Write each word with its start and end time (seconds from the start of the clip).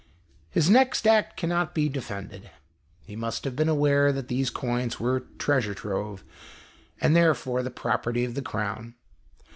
His 0.49 0.67
next 0.67 1.05
act 1.05 1.37
cannot 1.37 1.75
be 1.75 1.87
defended. 1.87 2.49
He 3.05 3.15
must 3.15 3.43
have 3.43 3.55
been 3.55 3.69
aware 3.69 4.11
that 4.11 4.29
these 4.29 4.49
coins 4.49 4.99
were" 4.99 5.19
treasure 5.37 5.75
trove," 5.75 6.23
and 6.99 7.15
therefore 7.15 7.61
the 7.61 7.69
property 7.69 8.25
of 8.25 8.33
the 8.33 8.41
Crown. 8.41 8.95